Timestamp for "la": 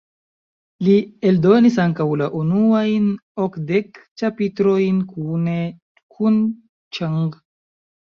2.21-2.29